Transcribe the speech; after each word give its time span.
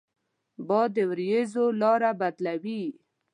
باد 0.67 0.89
د 0.95 0.97
ورېځو 1.09 1.65
لاره 1.81 2.11
بدلوي 2.19 2.83